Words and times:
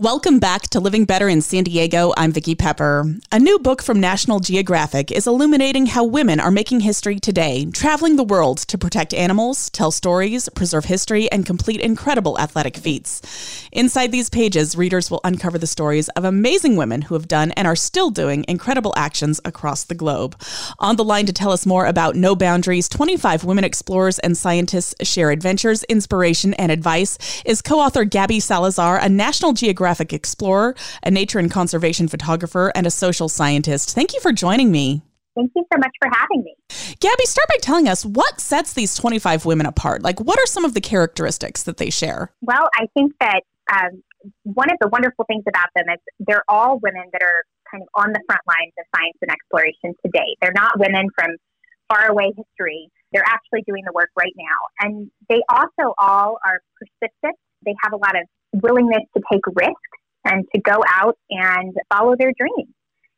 Welcome 0.00 0.38
back 0.38 0.62
to 0.70 0.80
Living 0.80 1.04
Better 1.04 1.28
in 1.28 1.42
San 1.42 1.64
Diego. 1.64 2.14
I'm 2.16 2.32
Vicki 2.32 2.54
Pepper. 2.54 3.04
A 3.30 3.38
new 3.38 3.58
book 3.58 3.82
from 3.82 4.00
National 4.00 4.40
Geographic 4.40 5.12
is 5.12 5.26
illuminating 5.26 5.84
how 5.84 6.04
women 6.04 6.40
are 6.40 6.50
making 6.50 6.80
history 6.80 7.20
today, 7.20 7.66
traveling 7.66 8.16
the 8.16 8.24
world 8.24 8.56
to 8.60 8.78
protect 8.78 9.12
animals, 9.12 9.68
tell 9.68 9.90
stories, 9.90 10.48
preserve 10.54 10.86
history, 10.86 11.30
and 11.30 11.44
complete 11.44 11.82
incredible 11.82 12.40
athletic 12.40 12.78
feats. 12.78 13.68
Inside 13.72 14.10
these 14.10 14.30
pages, 14.30 14.74
readers 14.74 15.10
will 15.10 15.20
uncover 15.22 15.58
the 15.58 15.66
stories 15.66 16.08
of 16.16 16.24
amazing 16.24 16.76
women 16.76 17.02
who 17.02 17.14
have 17.14 17.28
done 17.28 17.50
and 17.50 17.68
are 17.68 17.76
still 17.76 18.08
doing 18.08 18.46
incredible 18.48 18.94
actions 18.96 19.38
across 19.44 19.84
the 19.84 19.94
globe. 19.94 20.34
On 20.78 20.96
the 20.96 21.04
line 21.04 21.26
to 21.26 21.32
tell 21.34 21.52
us 21.52 21.66
more 21.66 21.84
about 21.84 22.16
No 22.16 22.34
Boundaries, 22.34 22.88
25 22.88 23.44
women 23.44 23.64
explorers 23.64 24.18
and 24.20 24.34
scientists 24.34 24.94
share 25.06 25.30
adventures, 25.30 25.84
inspiration, 25.84 26.54
and 26.54 26.72
advice 26.72 27.42
is 27.44 27.60
co-author 27.60 28.04
Gabby 28.04 28.40
Salazar, 28.40 28.96
a 28.96 29.10
National 29.10 29.52
Geographic 29.52 29.89
explorer, 29.98 30.76
a 31.02 31.10
nature 31.10 31.38
and 31.38 31.50
conservation 31.50 32.06
photographer, 32.06 32.70
and 32.74 32.86
a 32.86 32.90
social 32.90 33.28
scientist. 33.28 33.94
Thank 33.94 34.14
you 34.14 34.20
for 34.20 34.32
joining 34.32 34.70
me. 34.70 35.02
Thank 35.34 35.52
you 35.56 35.64
so 35.72 35.78
much 35.78 35.92
for 36.02 36.10
having 36.12 36.44
me. 36.44 36.54
Gabby, 37.00 37.24
start 37.24 37.48
by 37.48 37.56
telling 37.60 37.88
us 37.88 38.04
what 38.04 38.40
sets 38.40 38.74
these 38.74 38.94
25 38.94 39.46
women 39.46 39.66
apart. 39.66 40.02
Like, 40.02 40.20
what 40.20 40.38
are 40.38 40.46
some 40.46 40.64
of 40.64 40.74
the 40.74 40.80
characteristics 40.80 41.62
that 41.64 41.78
they 41.78 41.90
share? 41.90 42.32
Well, 42.42 42.68
I 42.74 42.86
think 42.94 43.12
that 43.20 43.42
um, 43.72 44.02
one 44.42 44.70
of 44.70 44.76
the 44.80 44.88
wonderful 44.88 45.24
things 45.26 45.44
about 45.48 45.68
them 45.74 45.86
is 45.92 46.00
they're 46.18 46.44
all 46.48 46.78
women 46.80 47.04
that 47.12 47.22
are 47.22 47.44
kind 47.70 47.82
of 47.82 47.88
on 47.94 48.12
the 48.12 48.20
front 48.26 48.42
lines 48.46 48.72
of 48.78 48.84
science 48.94 49.16
and 49.22 49.30
exploration 49.30 49.94
today. 50.04 50.36
They're 50.42 50.52
not 50.54 50.78
women 50.78 51.06
from 51.14 51.36
faraway 51.88 52.32
history. 52.36 52.88
They're 53.12 53.26
actually 53.26 53.62
doing 53.66 53.82
the 53.84 53.92
work 53.92 54.10
right 54.16 54.34
now. 54.36 54.86
And 54.86 55.10
they 55.28 55.42
also 55.48 55.94
all 55.98 56.38
are 56.44 56.60
persistent. 56.78 57.36
They 57.64 57.74
have 57.82 57.92
a 57.92 57.96
lot 57.96 58.16
of 58.16 58.62
willingness 58.62 59.02
to 59.16 59.22
take 59.30 59.42
risks 59.46 59.74
and 60.24 60.44
to 60.54 60.60
go 60.60 60.82
out 60.88 61.16
and 61.30 61.74
follow 61.92 62.14
their 62.18 62.32
dreams. 62.38 62.72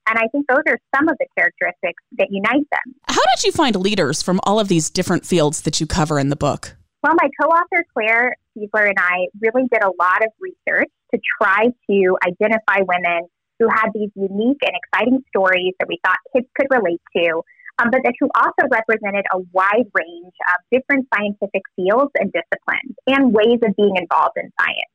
And 0.08 0.18
I 0.18 0.26
think 0.32 0.46
those 0.48 0.62
are 0.66 0.78
some 0.94 1.08
of 1.08 1.16
the 1.18 1.26
characteristics 1.36 2.02
that 2.18 2.28
unite 2.30 2.66
them. 2.70 2.94
How 3.06 3.22
did 3.34 3.44
you 3.44 3.52
find 3.52 3.76
leaders 3.76 4.20
from 4.22 4.40
all 4.42 4.58
of 4.58 4.68
these 4.68 4.90
different 4.90 5.24
fields 5.24 5.62
that 5.62 5.80
you 5.80 5.86
cover 5.86 6.18
in 6.18 6.28
the 6.28 6.36
book? 6.36 6.76
Well, 7.02 7.14
my 7.20 7.28
co 7.40 7.48
author 7.48 7.84
Clare 7.92 8.36
Fieseler 8.56 8.88
and 8.88 8.98
I 8.98 9.26
really 9.40 9.68
did 9.72 9.82
a 9.82 9.90
lot 9.98 10.22
of 10.22 10.30
research 10.40 10.90
to 11.14 11.20
try 11.40 11.68
to 11.90 12.16
identify 12.26 12.80
women 12.80 13.28
who 13.58 13.68
had 13.68 13.90
these 13.94 14.10
unique 14.14 14.58
and 14.62 14.72
exciting 14.76 15.22
stories 15.28 15.72
that 15.78 15.88
we 15.88 15.98
thought 16.04 16.16
kids 16.34 16.46
could 16.56 16.66
relate 16.70 17.00
to, 17.16 17.42
um, 17.82 17.90
but 17.90 18.00
that 18.04 18.14
who 18.20 18.28
also 18.36 18.68
represented 18.70 19.24
a 19.32 19.38
wide 19.52 19.88
range 19.94 20.34
of 20.48 20.56
different 20.70 21.06
scientific 21.14 21.62
fields 21.76 22.10
and 22.18 22.32
disciplines 22.32 22.94
and 23.06 23.32
ways 23.32 23.58
of 23.66 23.74
being 23.76 23.96
involved 23.96 24.36
in 24.36 24.50
science. 24.60 24.92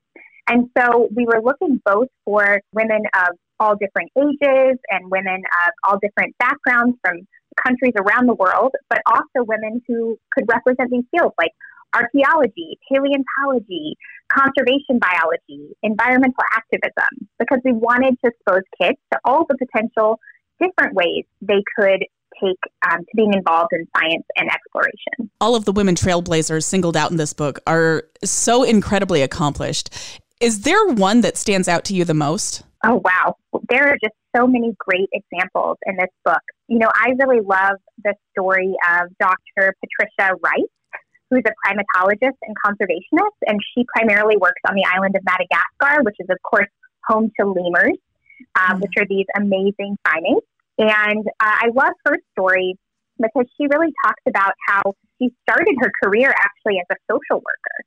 And 0.50 0.70
so 0.78 1.10
we 1.14 1.26
were 1.26 1.42
looking 1.44 1.82
both 1.86 2.08
for 2.24 2.62
women 2.72 3.04
of 3.16 3.36
all 3.60 3.76
different 3.76 4.12
ages 4.18 4.78
and 4.90 5.12
women 5.12 5.42
of 5.66 5.74
all 5.88 6.00
different 6.02 6.36
backgrounds 6.40 6.98
from 7.04 7.28
countries 7.66 7.94
around 7.98 8.28
the 8.28 8.36
world, 8.36 8.72
but 8.90 9.02
also 9.08 9.46
women 9.46 9.82
who 9.88 10.18
could 10.32 10.46
represent 10.48 10.90
these 10.92 11.04
fields 11.12 11.34
like 11.38 11.52
archaeology, 11.94 12.78
paleontology, 12.92 13.96
conservation 14.32 15.00
biology, 15.00 15.76
environmental 15.84 16.44
activism, 16.54 17.28
because 17.40 17.60
we 17.66 17.74
wanted 17.74 18.16
to 18.24 18.32
expose 18.32 18.62
kids 18.80 18.98
to 19.12 19.20
all 19.26 19.46
the 19.50 19.58
potential 19.58 20.20
different 20.62 20.94
ways 20.94 21.26
they 21.42 21.64
could 21.78 22.06
take 22.44 22.58
um, 22.90 23.00
to 23.00 23.16
being 23.16 23.34
involved 23.34 23.70
in 23.74 23.88
science 23.96 24.26
and 24.36 24.50
exploration. 24.50 25.30
All 25.42 25.56
of 25.56 25.66
the 25.66 25.72
women 25.72 25.96
trailblazers 25.96 26.64
singled 26.64 26.98
out 26.98 27.12
in 27.12 27.18
this 27.18 27.34
book 27.34 27.60
are 27.68 28.04
so 28.24 28.64
incredibly 28.64 29.22
accomplished. 29.22 29.90
Is 30.40 30.62
there 30.62 30.88
one 30.88 31.22
that 31.22 31.38
stands 31.38 31.68
out 31.68 31.84
to 31.86 31.96
you 31.96 32.06
the 32.06 32.14
most? 32.14 32.64
Oh, 32.86 33.02
wow. 33.04 33.36
There 33.70 33.88
are 33.90 33.98
just 34.04 34.14
so 34.36 34.46
many 34.46 34.76
great 34.78 35.10
examples 35.12 35.78
in 35.86 35.98
this 35.98 36.10
book. 36.24 36.42
You 36.68 36.80
know, 36.80 36.92
I 36.94 37.14
really 37.20 37.42
love 37.42 37.78
the 38.04 38.14
story 38.32 38.76
of 38.92 39.10
Dr. 39.20 39.76
Patricia 39.82 40.36
Wright, 40.44 40.70
who's 41.30 41.44
a 41.46 41.54
primatologist 41.66 42.38
and 42.44 42.56
conservationist, 42.66 43.38
and 43.48 43.60
she 43.74 43.86
primarily 43.96 44.38
works 44.38 44.62
on 44.70 44.76
the 44.76 44.86
island 44.94 45.16
of 45.16 45.24
Madagascar, 45.26 46.04
which 46.04 46.16
is, 46.20 46.28
of 46.30 46.38
course, 46.44 46.70
home 47.06 47.32
to 47.40 47.48
lemurs, 47.48 47.98
um, 48.56 48.78
mm 48.78 48.82
which 48.82 48.94
are 49.00 49.06
these 49.10 49.26
amazing 49.36 49.98
primates. 50.06 50.46
And 50.78 51.26
uh, 51.40 51.58
I 51.64 51.68
love 51.74 51.94
her 52.06 52.18
story 52.34 52.76
because 53.18 53.46
she 53.58 53.68
really 53.68 53.94
talks 54.06 54.22
about 54.28 54.54
how 54.68 54.94
she 55.18 55.30
started 55.48 55.76
her 55.80 55.92
career 56.04 56.30
actually 56.30 56.80
as 56.80 56.86
a 56.92 56.98
social 57.12 57.42
worker 57.42 57.78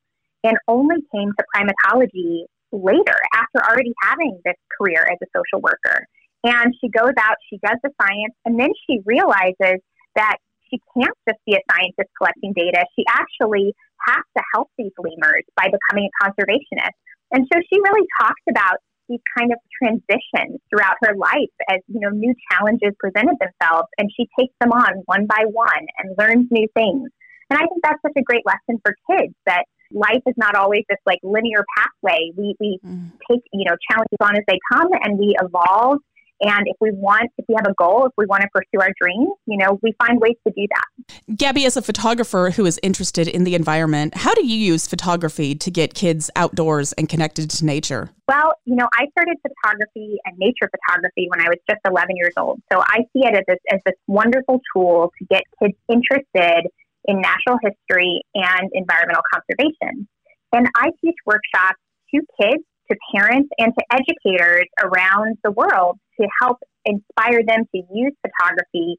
and 0.42 0.56
only 0.66 0.96
came 1.14 1.30
to 1.38 1.44
primatology 1.54 2.44
later 2.72 3.16
after 3.34 3.62
already 3.62 3.92
having 4.02 4.40
this 4.44 4.56
career 4.78 5.06
as 5.10 5.18
a 5.22 5.26
social 5.36 5.60
worker. 5.60 6.06
And 6.42 6.74
she 6.80 6.88
goes 6.88 7.12
out, 7.18 7.36
she 7.50 7.58
does 7.62 7.76
the 7.82 7.90
science, 8.00 8.34
and 8.44 8.58
then 8.58 8.70
she 8.86 9.00
realizes 9.04 9.82
that 10.16 10.36
she 10.70 10.80
can't 10.96 11.14
just 11.28 11.38
be 11.44 11.54
a 11.54 11.62
scientist 11.70 12.08
collecting 12.16 12.54
data. 12.54 12.86
She 12.96 13.04
actually 13.10 13.74
has 14.06 14.24
to 14.36 14.42
help 14.54 14.70
these 14.78 14.92
lemurs 14.98 15.44
by 15.56 15.68
becoming 15.68 16.08
a 16.08 16.14
conservationist. 16.24 16.96
And 17.32 17.46
so 17.52 17.60
she 17.68 17.78
really 17.78 18.06
talks 18.18 18.40
about 18.48 18.78
these 19.10 19.20
kind 19.36 19.52
of 19.52 19.58
transitions 19.74 20.62
throughout 20.70 20.96
her 21.02 21.14
life 21.16 21.54
as 21.68 21.80
you 21.88 22.00
know 22.00 22.10
new 22.10 22.32
challenges 22.50 22.94
presented 22.98 23.36
themselves 23.40 23.88
and 23.98 24.08
she 24.16 24.28
takes 24.38 24.54
them 24.60 24.70
on 24.70 25.02
one 25.06 25.26
by 25.26 25.44
one 25.50 25.84
and 25.98 26.14
learns 26.16 26.46
new 26.50 26.66
things 26.74 27.10
and 27.50 27.58
i 27.58 27.66
think 27.66 27.82
that's 27.82 28.00
such 28.02 28.16
a 28.16 28.22
great 28.22 28.44
lesson 28.46 28.80
for 28.84 28.94
kids 29.10 29.34
that 29.44 29.64
life 29.92 30.22
is 30.26 30.34
not 30.36 30.54
always 30.54 30.84
this 30.88 30.98
like 31.04 31.18
linear 31.22 31.64
pathway 31.76 32.30
we, 32.36 32.54
we 32.60 32.78
mm. 32.86 33.10
take 33.28 33.42
you 33.52 33.64
know 33.64 33.76
challenges 33.90 34.18
on 34.22 34.36
as 34.36 34.44
they 34.46 34.58
come 34.72 34.88
and 35.02 35.18
we 35.18 35.34
evolve 35.42 35.98
and 36.40 36.66
if 36.66 36.76
we 36.80 36.90
want, 36.92 37.30
if 37.36 37.44
we 37.48 37.54
have 37.54 37.66
a 37.66 37.74
goal, 37.74 38.06
if 38.06 38.12
we 38.16 38.26
want 38.26 38.42
to 38.42 38.48
pursue 38.54 38.80
our 38.80 38.92
dreams, 39.00 39.30
you 39.46 39.58
know, 39.58 39.78
we 39.82 39.92
find 39.98 40.20
ways 40.20 40.36
to 40.46 40.52
do 40.56 40.66
that. 40.74 41.36
Gabby, 41.36 41.66
as 41.66 41.76
a 41.76 41.82
photographer 41.82 42.50
who 42.56 42.64
is 42.64 42.80
interested 42.82 43.28
in 43.28 43.44
the 43.44 43.54
environment, 43.54 44.14
how 44.16 44.34
do 44.34 44.46
you 44.46 44.56
use 44.56 44.86
photography 44.86 45.54
to 45.54 45.70
get 45.70 45.94
kids 45.94 46.30
outdoors 46.36 46.92
and 46.94 47.08
connected 47.08 47.50
to 47.50 47.64
nature? 47.64 48.10
Well, 48.26 48.54
you 48.64 48.76
know, 48.76 48.88
I 48.94 49.06
started 49.10 49.36
photography 49.42 50.16
and 50.24 50.38
nature 50.38 50.70
photography 50.70 51.26
when 51.28 51.40
I 51.40 51.48
was 51.48 51.58
just 51.68 51.80
11 51.84 52.16
years 52.16 52.32
old. 52.38 52.60
So 52.72 52.80
I 52.80 53.00
see 53.12 53.26
it 53.26 53.34
as 53.34 53.44
this, 53.46 53.58
as 53.70 53.80
this 53.84 53.96
wonderful 54.06 54.60
tool 54.74 55.12
to 55.18 55.24
get 55.26 55.42
kids 55.60 55.74
interested 55.88 56.70
in 57.04 57.20
natural 57.20 57.58
history 57.62 58.22
and 58.34 58.70
environmental 58.72 59.22
conservation. 59.32 60.08
And 60.52 60.68
I 60.76 60.90
teach 61.02 61.16
workshops 61.26 61.80
to 62.14 62.20
kids 62.40 62.64
to 62.90 62.96
parents 63.14 63.48
and 63.58 63.72
to 63.78 63.84
educators 63.92 64.66
around 64.82 65.38
the 65.44 65.50
world 65.50 65.98
to 66.20 66.26
help 66.40 66.58
inspire 66.84 67.42
them 67.46 67.64
to 67.74 67.82
use 67.92 68.12
photography, 68.22 68.96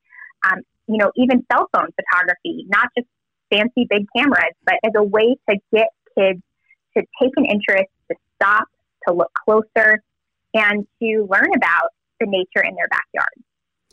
um, 0.49 0.59
you 0.87 0.97
know, 0.97 1.11
even 1.15 1.45
cell 1.51 1.67
phone 1.73 1.89
photography, 1.95 2.65
not 2.69 2.89
just 2.97 3.07
fancy 3.51 3.85
big 3.89 4.05
cameras, 4.15 4.53
but 4.65 4.75
as 4.83 4.91
a 4.95 5.03
way 5.03 5.35
to 5.49 5.57
get 5.73 5.87
kids 6.17 6.41
to 6.97 7.03
take 7.21 7.31
an 7.37 7.45
interest, 7.45 7.89
to 8.09 8.17
stop, 8.35 8.65
to 9.07 9.13
look 9.13 9.31
closer, 9.45 10.01
and 10.53 10.85
to 11.01 11.27
learn 11.29 11.49
about 11.55 11.91
the 12.19 12.27
nature 12.27 12.63
in 12.63 12.75
their 12.75 12.87
backyard. 12.89 13.35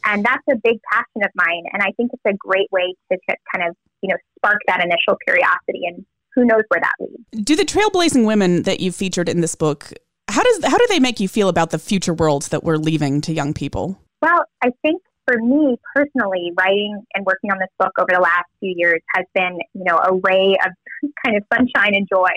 And 0.04 0.24
that's 0.24 0.42
a 0.50 0.56
big 0.56 0.78
passion 0.92 1.22
of 1.22 1.30
mine. 1.34 1.64
And 1.72 1.82
I 1.82 1.92
think 1.96 2.10
it's 2.12 2.22
a 2.26 2.34
great 2.34 2.70
way 2.70 2.94
to, 3.10 3.18
to 3.28 3.36
kind 3.52 3.68
of, 3.68 3.76
you 4.00 4.08
know, 4.08 4.16
spark 4.36 4.58
that 4.66 4.82
initial 4.82 5.16
curiosity 5.26 5.82
and 5.86 6.04
who 6.38 6.44
knows 6.44 6.62
where 6.68 6.80
that 6.80 6.94
leads. 7.00 7.44
Do 7.44 7.56
the 7.56 7.64
trailblazing 7.64 8.24
women 8.24 8.62
that 8.62 8.78
you've 8.78 8.94
featured 8.94 9.28
in 9.28 9.40
this 9.40 9.54
book 9.54 9.92
How 10.28 10.42
does 10.42 10.64
how 10.64 10.78
do 10.78 10.86
they 10.88 11.00
make 11.00 11.18
you 11.18 11.28
feel 11.28 11.48
about 11.48 11.70
the 11.70 11.78
future 11.78 12.14
worlds 12.14 12.48
that 12.48 12.62
we're 12.62 12.76
leaving 12.76 13.20
to 13.22 13.32
young 13.32 13.52
people? 13.52 13.98
Well, 14.22 14.44
I 14.62 14.70
think 14.82 15.02
for 15.26 15.38
me 15.38 15.76
personally, 15.94 16.52
writing 16.58 17.04
and 17.14 17.26
working 17.26 17.50
on 17.50 17.58
this 17.58 17.68
book 17.78 17.92
over 17.98 18.08
the 18.12 18.20
last 18.20 18.46
few 18.60 18.72
years 18.76 19.00
has 19.14 19.24
been, 19.34 19.58
you 19.74 19.84
know, 19.84 19.96
a 19.96 20.14
ray 20.14 20.56
of 20.64 20.72
kind 21.24 21.36
of 21.36 21.42
sunshine 21.52 21.94
and 21.94 22.06
joy 22.10 22.30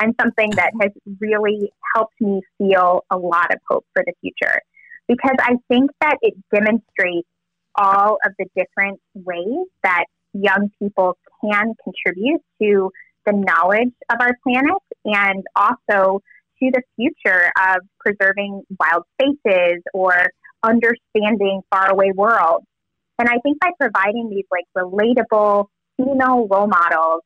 and 0.00 0.14
something 0.20 0.50
that 0.52 0.72
has 0.80 0.90
really 1.20 1.70
helped 1.94 2.14
me 2.20 2.40
feel 2.58 3.04
a 3.10 3.18
lot 3.18 3.52
of 3.52 3.58
hope 3.68 3.84
for 3.92 4.02
the 4.06 4.12
future. 4.20 4.60
Because 5.08 5.36
I 5.40 5.56
think 5.68 5.90
that 6.00 6.16
it 6.22 6.34
demonstrates 6.54 7.28
all 7.74 8.18
of 8.24 8.32
the 8.38 8.46
different 8.56 9.00
ways 9.14 9.66
that 9.82 10.04
young 10.32 10.70
people 10.78 11.16
can 11.42 11.74
contribute 11.84 12.40
to 12.60 12.90
the 13.26 13.32
knowledge 13.32 13.94
of 14.10 14.18
our 14.20 14.36
planet 14.42 14.82
and 15.04 15.44
also 15.56 16.20
to 16.62 16.70
the 16.70 16.82
future 16.96 17.50
of 17.58 17.82
preserving 17.98 18.62
wild 18.78 19.04
spaces 19.20 19.82
or 19.92 20.12
understanding 20.62 21.60
faraway 21.72 22.10
worlds. 22.14 22.66
And 23.18 23.28
I 23.28 23.38
think 23.42 23.58
by 23.60 23.70
providing 23.78 24.30
these 24.30 24.44
like 24.50 24.64
relatable 24.76 25.66
female 25.96 26.46
role 26.48 26.68
models, 26.68 27.22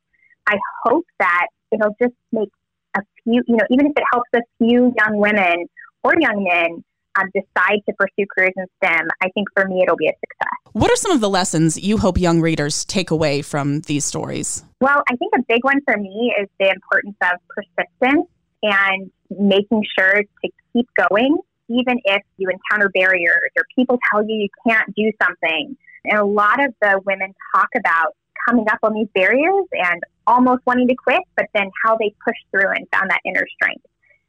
I 0.46 0.56
hope 0.84 1.04
that 1.18 1.46
it'll 1.72 1.94
just 2.00 2.14
make 2.32 2.48
a 2.96 3.00
few, 3.24 3.42
you 3.46 3.56
know, 3.56 3.64
even 3.70 3.86
if 3.86 3.92
it 3.96 4.04
helps 4.12 4.30
a 4.34 4.40
few 4.58 4.92
young 4.96 5.18
women 5.18 5.66
or 6.02 6.14
young 6.18 6.44
men 6.44 6.84
um, 7.18 7.30
decide 7.34 7.80
to 7.88 7.94
pursue 7.98 8.26
careers 8.36 8.52
in 8.56 8.66
STEM, 8.82 9.08
I 9.22 9.28
think 9.30 9.48
for 9.54 9.66
me 9.66 9.82
it'll 9.82 9.96
be 9.96 10.08
a 10.08 10.12
success. 10.12 10.65
What 10.76 10.90
are 10.90 10.96
some 10.96 11.12
of 11.12 11.22
the 11.22 11.30
lessons 11.30 11.82
you 11.82 11.96
hope 11.96 12.18
young 12.18 12.42
readers 12.42 12.84
take 12.84 13.10
away 13.10 13.40
from 13.40 13.80
these 13.80 14.04
stories? 14.04 14.62
Well, 14.78 15.02
I 15.10 15.16
think 15.16 15.32
a 15.34 15.42
big 15.48 15.64
one 15.64 15.80
for 15.86 15.96
me 15.96 16.34
is 16.38 16.50
the 16.60 16.68
importance 16.68 17.16
of 17.22 17.38
persistence 17.48 18.28
and 18.62 19.10
making 19.30 19.84
sure 19.98 20.16
to 20.16 20.50
keep 20.74 20.86
going, 21.08 21.38
even 21.70 21.98
if 22.04 22.20
you 22.36 22.50
encounter 22.50 22.90
barriers 22.90 23.40
or 23.56 23.64
people 23.74 23.98
tell 24.12 24.22
you 24.28 24.34
you 24.34 24.48
can't 24.68 24.94
do 24.94 25.10
something. 25.22 25.78
And 26.04 26.18
a 26.18 26.26
lot 26.26 26.62
of 26.62 26.74
the 26.82 27.00
women 27.06 27.34
talk 27.54 27.70
about 27.74 28.14
coming 28.46 28.66
up 28.70 28.80
on 28.82 28.92
these 28.92 29.08
barriers 29.14 29.64
and 29.72 30.02
almost 30.26 30.60
wanting 30.66 30.88
to 30.88 30.94
quit, 30.94 31.22
but 31.36 31.46
then 31.54 31.70
how 31.86 31.96
they 31.96 32.14
pushed 32.22 32.44
through 32.50 32.68
and 32.68 32.86
found 32.92 33.08
that 33.08 33.20
inner 33.24 33.46
strength. 33.54 33.86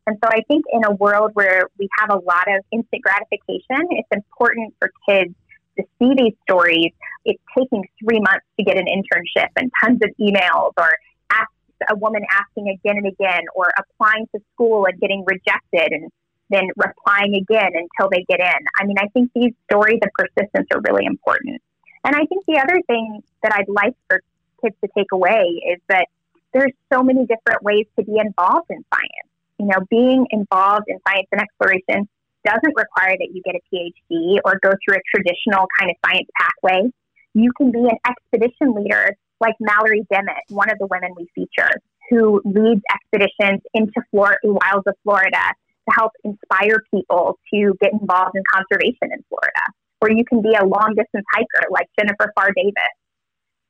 And 0.07 0.15
so 0.23 0.29
I 0.31 0.43
think 0.47 0.63
in 0.71 0.85
a 0.85 0.91
world 0.93 1.31
where 1.33 1.67
we 1.77 1.89
have 1.99 2.09
a 2.09 2.21
lot 2.23 2.47
of 2.47 2.63
instant 2.71 3.03
gratification, 3.03 3.89
it's 3.91 4.07
important 4.13 4.75
for 4.79 4.89
kids 5.09 5.35
to 5.77 5.83
see 5.99 6.13
these 6.15 6.33
stories. 6.43 6.91
It's 7.25 7.41
taking 7.57 7.83
three 7.99 8.19
months 8.19 8.45
to 8.57 8.63
get 8.63 8.77
an 8.77 8.85
internship 8.85 9.49
and 9.55 9.71
tons 9.83 9.99
of 10.03 10.09
emails 10.19 10.73
or 10.77 10.91
ask 11.31 11.49
a 11.89 11.95
woman 11.95 12.23
asking 12.31 12.69
again 12.69 12.97
and 12.97 13.07
again 13.07 13.43
or 13.55 13.65
applying 13.77 14.27
to 14.35 14.41
school 14.53 14.85
and 14.85 14.99
getting 14.99 15.23
rejected 15.25 15.91
and 15.91 16.11
then 16.49 16.69
replying 16.77 17.35
again 17.35 17.71
until 17.73 18.09
they 18.09 18.23
get 18.29 18.39
in. 18.39 18.65
I 18.79 18.85
mean, 18.85 18.97
I 18.99 19.07
think 19.09 19.31
these 19.35 19.53
stories 19.69 19.99
of 20.01 20.09
persistence 20.17 20.67
are 20.71 20.81
really 20.87 21.05
important. 21.05 21.61
And 22.03 22.15
I 22.15 22.25
think 22.25 22.45
the 22.47 22.59
other 22.59 22.81
thing 22.87 23.21
that 23.43 23.53
I'd 23.53 23.67
like 23.67 23.95
for 24.07 24.21
kids 24.61 24.75
to 24.83 24.89
take 24.97 25.11
away 25.11 25.61
is 25.69 25.79
that 25.89 26.07
there's 26.53 26.71
so 26.91 27.03
many 27.03 27.25
different 27.25 27.63
ways 27.63 27.85
to 27.99 28.05
be 28.05 28.17
involved 28.17 28.67
in 28.69 28.83
science 28.93 29.27
you 29.59 29.65
know, 29.65 29.79
being 29.89 30.25
involved 30.29 30.85
in 30.87 30.97
science 31.07 31.27
and 31.31 31.41
exploration 31.41 32.07
doesn't 32.47 32.75
require 32.75 33.15
that 33.19 33.29
you 33.33 33.41
get 33.43 33.55
a 33.55 33.63
PhD 33.67 34.39
or 34.45 34.59
go 34.63 34.71
through 34.79 34.95
a 34.95 35.03
traditional 35.13 35.67
kind 35.79 35.91
of 35.91 35.97
science 36.05 36.29
pathway. 36.39 36.89
You 37.33 37.51
can 37.57 37.71
be 37.71 37.83
an 37.83 37.99
expedition 38.07 38.73
leader 38.73 39.15
like 39.39 39.55
Mallory 39.59 40.07
Dimmitt, 40.09 40.47
one 40.49 40.71
of 40.71 40.79
the 40.79 40.87
women 40.87 41.11
we 41.15 41.27
feature, 41.35 41.69
who 42.09 42.41
leads 42.45 42.81
expeditions 42.89 43.61
into 43.73 44.01
Florida, 44.09 44.39
wilds 44.43 44.87
of 44.87 44.95
Florida 45.03 45.53
to 45.87 45.91
help 45.93 46.11
inspire 46.23 46.81
people 46.89 47.37
to 47.53 47.75
get 47.81 47.91
involved 47.91 48.35
in 48.35 48.43
conservation 48.51 49.11
in 49.11 49.23
Florida. 49.29 49.65
Or 50.01 50.09
you 50.09 50.23
can 50.25 50.41
be 50.41 50.55
a 50.55 50.65
long 50.65 50.95
distance 50.95 51.25
hiker 51.33 51.67
like 51.69 51.87
Jennifer 51.99 52.31
Pharr 52.37 52.51
Davis, 52.55 52.95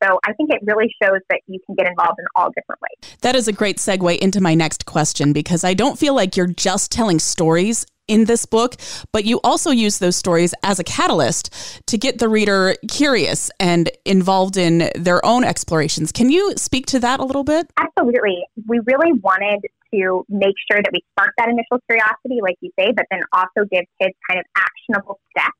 so 0.03 0.19
I 0.25 0.33
think 0.33 0.51
it 0.51 0.61
really 0.63 0.93
shows 1.01 1.21
that 1.29 1.41
you 1.47 1.59
can 1.65 1.75
get 1.75 1.87
involved 1.87 2.19
in 2.19 2.25
all 2.35 2.51
different 2.55 2.79
ways. 2.81 3.17
That 3.21 3.35
is 3.35 3.47
a 3.47 3.51
great 3.53 3.77
segue 3.77 4.17
into 4.19 4.41
my 4.41 4.53
next 4.53 4.85
question 4.85 5.33
because 5.33 5.63
I 5.63 5.73
don't 5.73 5.97
feel 5.97 6.13
like 6.13 6.37
you're 6.37 6.47
just 6.47 6.91
telling 6.91 7.19
stories 7.19 7.85
in 8.07 8.25
this 8.25 8.45
book, 8.45 8.75
but 9.11 9.25
you 9.25 9.39
also 9.43 9.71
use 9.71 9.99
those 9.99 10.15
stories 10.15 10.53
as 10.63 10.79
a 10.79 10.83
catalyst 10.83 11.53
to 11.87 11.97
get 11.97 12.19
the 12.19 12.29
reader 12.29 12.75
curious 12.89 13.51
and 13.59 13.89
involved 14.05 14.57
in 14.57 14.89
their 14.95 15.23
own 15.25 15.43
explorations. 15.43 16.11
Can 16.11 16.29
you 16.29 16.53
speak 16.57 16.85
to 16.87 16.99
that 16.99 17.19
a 17.19 17.25
little 17.25 17.43
bit? 17.43 17.71
Absolutely. 17.77 18.43
We 18.67 18.79
really 18.85 19.13
wanted 19.13 19.61
to 19.93 20.25
make 20.29 20.55
sure 20.69 20.81
that 20.81 20.91
we 20.91 21.03
spark 21.11 21.33
that 21.37 21.49
initial 21.49 21.79
curiosity, 21.87 22.39
like 22.41 22.57
you 22.61 22.71
say, 22.79 22.91
but 22.95 23.05
then 23.11 23.21
also 23.33 23.67
give 23.71 23.85
kids 24.01 24.15
kind 24.29 24.39
of 24.39 24.45
actionable 24.55 25.19
steps 25.31 25.57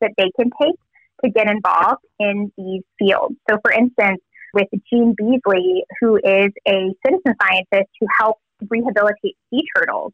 that 0.00 0.12
they 0.16 0.30
can 0.38 0.50
take 0.60 0.76
to 1.24 1.30
get 1.30 1.48
involved 1.48 2.02
in 2.18 2.52
these 2.56 2.82
fields. 2.98 3.34
So, 3.48 3.58
for 3.62 3.72
instance, 3.72 4.20
with 4.52 4.68
Jean 4.90 5.14
Beasley, 5.16 5.84
who 6.00 6.16
is 6.16 6.50
a 6.66 6.92
citizen 7.06 7.34
scientist 7.40 7.90
who 8.00 8.06
helps 8.18 8.40
rehabilitate 8.68 9.36
sea 9.50 9.62
turtles, 9.76 10.12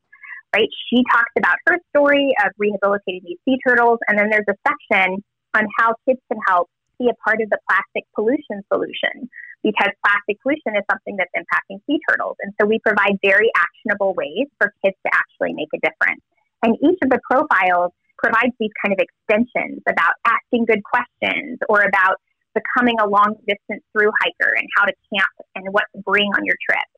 right? 0.54 0.68
She 0.88 1.02
talks 1.10 1.32
about 1.38 1.56
her 1.66 1.78
story 1.90 2.34
of 2.44 2.52
rehabilitating 2.58 3.22
these 3.24 3.38
sea 3.44 3.58
turtles, 3.66 3.98
and 4.08 4.18
then 4.18 4.30
there's 4.30 4.48
a 4.48 4.56
section 4.66 5.22
on 5.54 5.66
how 5.78 5.94
kids 6.06 6.20
can 6.30 6.38
help 6.46 6.68
be 6.98 7.08
a 7.08 7.16
part 7.24 7.40
of 7.40 7.50
the 7.50 7.58
plastic 7.68 8.04
pollution 8.14 8.64
solution 8.72 9.28
because 9.62 9.92
plastic 10.04 10.40
pollution 10.42 10.76
is 10.76 10.84
something 10.90 11.16
that's 11.16 11.32
impacting 11.36 11.80
sea 11.86 11.98
turtles. 12.08 12.36
And 12.40 12.54
so 12.60 12.66
we 12.66 12.78
provide 12.80 13.18
very 13.22 13.50
actionable 13.56 14.14
ways 14.14 14.46
for 14.58 14.72
kids 14.84 14.96
to 15.04 15.10
actually 15.12 15.52
make 15.52 15.68
a 15.74 15.80
difference. 15.82 16.22
And 16.62 16.76
each 16.80 16.98
of 17.02 17.10
the 17.10 17.20
profiles 17.28 17.92
provides 18.16 18.54
these 18.58 18.72
kind 18.80 18.94
of 18.94 19.00
extensions 19.02 19.82
about 19.88 20.14
asking 20.24 20.64
good 20.64 20.82
questions 20.84 21.58
or 21.68 21.82
about 21.82 22.16
becoming 22.54 22.96
a 23.00 23.06
long 23.06 23.36
distance 23.46 23.84
through 23.92 24.10
hiker 24.22 24.52
and 24.56 24.66
how 24.76 24.84
to 24.86 24.94
camp 25.12 25.34
and 25.54 25.68
what 25.72 25.84
to 25.94 26.00
bring 26.02 26.30
on 26.32 26.44
your 26.44 26.56
trip. 26.64 26.88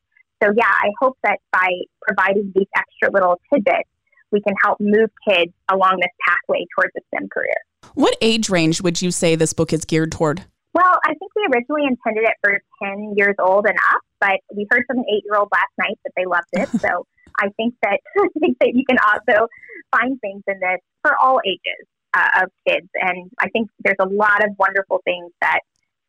So, 0.43 0.53
yeah, 0.57 0.71
I 0.71 0.91
hope 1.01 1.19
that 1.25 1.39
by 1.53 1.69
providing 2.03 2.53
these 2.55 2.69
extra 2.77 3.11
little 3.11 3.41
tidbits, 3.53 3.89
we 4.31 4.41
can 4.41 4.55
help 4.63 4.79
move 4.81 5.11
kids 5.27 5.53
along 5.71 5.99
this 6.01 6.11
pathway 6.27 6.67
towards 6.77 6.93
a 6.97 7.01
STEM 7.09 7.29
career. 7.29 7.57
What 7.95 8.17
age 8.21 8.49
range 8.49 8.83
would 8.83 9.01
you 9.01 9.11
say 9.11 9.35
this 9.35 9.53
book 9.53 9.73
is 9.73 9.85
geared 9.85 10.13
toward? 10.13 10.45
Well, 10.75 10.99
I 11.05 11.15
think 11.15 11.33
we 11.35 11.47
originally 11.53 11.87
intended 11.87 12.25
it 12.25 12.35
for 12.41 12.61
10 12.83 13.15
years 13.17 13.35
old 13.39 13.67
and 13.67 13.77
up, 13.93 14.03
but 14.21 14.41
we 14.55 14.67
heard 14.71 14.85
from 14.87 14.99
an 14.99 15.05
eight 15.11 15.25
year 15.25 15.39
old 15.39 15.49
last 15.51 15.73
night 15.79 15.99
that 16.05 16.13
they 16.17 16.27
loved 16.27 16.47
it. 16.53 16.69
So 16.81 17.07
I 17.39 17.49
think 17.57 17.75
that 17.83 18.01
I 18.19 18.29
think 18.39 18.59
that 18.61 18.75
you 18.75 18.85
can 18.89 18.99
also 18.99 19.49
find 19.91 20.21
things 20.21 20.43
in 20.47 20.61
this 20.61 20.81
for 21.03 21.17
all 21.21 21.41
ages 21.47 21.87
uh, 22.15 22.43
of 22.43 22.51
kids, 22.67 22.89
and 22.95 23.31
I 23.39 23.49
think 23.51 23.71
there's 23.81 23.97
a 24.01 24.09
lot 24.09 24.45
of 24.45 24.51
wonderful 24.59 25.01
things 25.05 25.33
that 25.41 25.61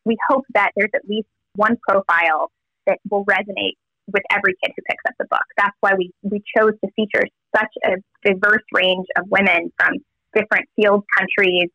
we 0.04 0.16
hope 0.28 0.44
that 0.54 0.70
there's 0.76 0.90
at 0.94 1.08
least 1.08 1.28
one 1.56 1.76
profile 1.88 2.50
that 2.86 2.98
will 3.10 3.24
resonate 3.24 3.76
with 4.12 4.22
every 4.30 4.54
kid 4.62 4.72
who 4.76 4.82
picks 4.88 5.02
up 5.08 5.14
the 5.18 5.26
book. 5.30 5.46
That's 5.56 5.76
why 5.80 5.92
we 5.96 6.12
we 6.22 6.42
chose 6.56 6.72
to 6.84 6.90
feature 6.96 7.24
such 7.56 7.72
a 7.84 7.96
diverse 8.24 8.64
range 8.72 9.06
of 9.16 9.24
women 9.28 9.72
from 9.78 9.94
different 10.34 10.68
fields, 10.76 11.04
countries, 11.16 11.70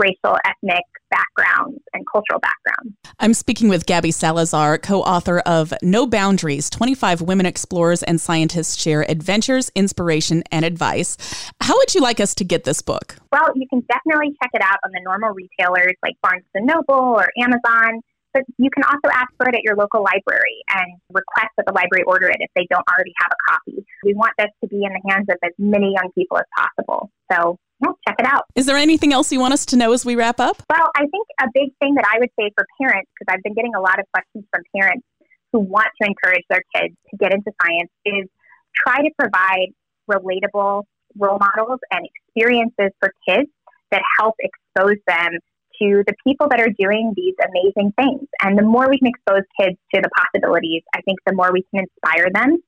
racial, 0.00 0.36
ethnic 0.44 0.84
backgrounds 1.10 1.78
and 1.92 2.04
cultural 2.10 2.40
backgrounds. 2.40 2.96
I'm 3.18 3.34
speaking 3.34 3.68
with 3.68 3.86
Gabby 3.86 4.10
Salazar, 4.10 4.78
co 4.78 5.02
author 5.02 5.40
of 5.40 5.74
No 5.82 6.06
Boundaries 6.06 6.70
25 6.70 7.20
Women 7.20 7.46
Explorers 7.46 8.02
and 8.02 8.20
Scientists 8.20 8.80
Share 8.80 9.08
Adventures, 9.08 9.70
Inspiration, 9.74 10.42
and 10.50 10.64
Advice. 10.64 11.16
How 11.60 11.76
would 11.76 11.94
you 11.94 12.00
like 12.00 12.20
us 12.20 12.34
to 12.36 12.44
get 12.44 12.64
this 12.64 12.80
book? 12.80 13.16
Well, 13.30 13.48
you 13.54 13.66
can 13.68 13.84
definitely 13.88 14.34
check 14.42 14.50
it 14.54 14.62
out 14.62 14.78
on 14.84 14.90
the 14.92 15.00
normal 15.04 15.30
retailers 15.30 15.94
like 16.02 16.14
Barnes 16.22 16.44
and 16.54 16.66
Noble 16.66 16.94
or 16.94 17.28
Amazon. 17.38 18.00
But 18.32 18.44
you 18.58 18.70
can 18.70 18.84
also 18.84 19.10
ask 19.12 19.30
for 19.36 19.48
it 19.48 19.54
at 19.54 19.62
your 19.64 19.74
local 19.74 20.04
library 20.04 20.62
and 20.70 21.00
request 21.10 21.50
that 21.56 21.66
the 21.66 21.72
library 21.72 22.04
order 22.06 22.28
it 22.28 22.36
if 22.38 22.50
they 22.54 22.66
don't 22.70 22.84
already 22.88 23.12
have 23.20 23.30
a 23.32 23.50
copy. 23.50 23.84
We 24.04 24.14
want 24.14 24.32
this 24.38 24.50
to 24.62 24.68
be 24.68 24.84
in 24.84 24.92
the 24.92 25.02
hands 25.10 25.26
of 25.28 25.36
as 25.42 25.52
many 25.58 25.94
young 25.94 26.10
people 26.14 26.38
as 26.38 26.44
possible. 26.56 27.10
So 27.32 27.58
yeah, 27.82 27.92
check 28.06 28.16
it 28.18 28.26
out. 28.26 28.44
Is 28.54 28.66
there 28.66 28.76
anything 28.76 29.12
else 29.12 29.32
you 29.32 29.40
want 29.40 29.52
us 29.52 29.66
to 29.66 29.76
know 29.76 29.92
as 29.92 30.04
we 30.04 30.14
wrap 30.14 30.38
up? 30.38 30.62
Well, 30.70 30.90
I 30.94 31.00
think 31.00 31.26
a 31.40 31.48
big 31.52 31.70
thing 31.80 31.94
that 31.94 32.04
I 32.06 32.18
would 32.18 32.30
say 32.38 32.50
for 32.54 32.66
parents, 32.80 33.10
because 33.18 33.34
I've 33.34 33.42
been 33.42 33.54
getting 33.54 33.74
a 33.74 33.80
lot 33.80 33.98
of 33.98 34.04
questions 34.12 34.44
from 34.52 34.62
parents 34.76 35.06
who 35.52 35.60
want 35.60 35.88
to 36.00 36.08
encourage 36.08 36.44
their 36.48 36.62
kids 36.74 36.94
to 37.10 37.16
get 37.16 37.32
into 37.32 37.50
science, 37.62 37.90
is 38.04 38.28
try 38.76 38.98
to 39.02 39.10
provide 39.18 39.74
relatable 40.08 40.84
role 41.18 41.38
models 41.38 41.80
and 41.90 42.06
experiences 42.06 42.92
for 43.00 43.12
kids 43.26 43.50
that 43.90 44.02
help 44.18 44.34
expose 44.38 44.96
them 45.06 45.32
to 45.80 46.02
the 46.06 46.14
people 46.26 46.48
that 46.50 46.60
are 46.60 46.70
doing 46.78 47.12
these 47.16 47.34
amazing 47.48 47.92
things. 47.98 48.26
And 48.42 48.58
the 48.58 48.62
more 48.62 48.88
we 48.88 48.98
can 48.98 49.08
expose 49.08 49.42
kids 49.58 49.76
to 49.94 50.00
the 50.00 50.10
possibilities, 50.16 50.82
I 50.94 51.00
think 51.02 51.18
the 51.26 51.34
more 51.34 51.52
we 51.52 51.64
can 51.74 51.84
inspire 51.84 52.30
them 52.32 52.58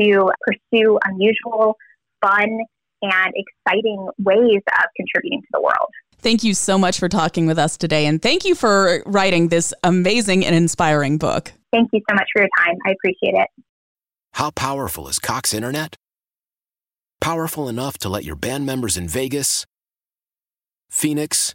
to 0.00 0.30
pursue 0.42 0.98
unusual, 1.04 1.76
fun, 2.20 2.58
and 3.02 3.32
exciting 3.34 4.08
ways 4.18 4.62
of 4.66 4.86
contributing 4.96 5.40
to 5.42 5.48
the 5.52 5.60
world. 5.60 5.90
Thank 6.18 6.42
you 6.42 6.54
so 6.54 6.78
much 6.78 6.98
for 6.98 7.08
talking 7.08 7.46
with 7.46 7.58
us 7.58 7.76
today. 7.76 8.06
And 8.06 8.20
thank 8.20 8.44
you 8.44 8.54
for 8.54 9.02
writing 9.06 9.48
this 9.48 9.72
amazing 9.84 10.44
and 10.44 10.54
inspiring 10.54 11.18
book. 11.18 11.52
Thank 11.72 11.90
you 11.92 12.00
so 12.08 12.14
much 12.14 12.26
for 12.32 12.42
your 12.42 12.48
time. 12.58 12.76
I 12.86 12.92
appreciate 12.92 13.34
it. 13.34 13.48
How 14.32 14.50
powerful 14.50 15.08
is 15.08 15.18
Cox 15.18 15.54
Internet? 15.54 15.96
Powerful 17.20 17.68
enough 17.68 17.98
to 17.98 18.08
let 18.08 18.24
your 18.24 18.36
band 18.36 18.66
members 18.66 18.96
in 18.96 19.08
Vegas, 19.08 19.66
Phoenix, 20.90 21.54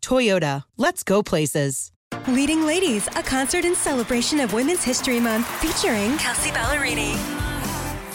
Toyota, 0.00 0.64
let's 0.76 1.02
go 1.02 1.22
places. 1.22 1.92
Leading 2.28 2.66
Ladies, 2.66 3.06
a 3.08 3.22
concert 3.22 3.64
in 3.64 3.74
celebration 3.74 4.40
of 4.40 4.52
Women's 4.52 4.84
History 4.84 5.20
Month 5.20 5.46
featuring 5.60 6.16
Kelsea 6.18 6.50
Ballerini, 6.50 7.12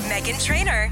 Meghan 0.10 0.44
Trainor, 0.44 0.92